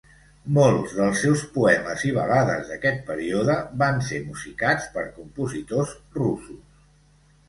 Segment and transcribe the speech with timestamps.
[0.57, 6.81] Molts dels seus poemes i balades aquest període van ser musicats per compositors russos.